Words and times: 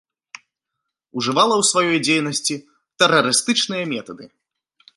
Ужывала 1.19 1.55
ў 1.63 1.67
сваёй 1.71 1.99
дзейнасці 2.07 2.55
тэрарыстычныя 3.03 3.83
метады. 3.95 4.25